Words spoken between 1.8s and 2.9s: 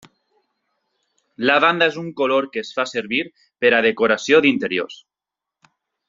és un color que es fa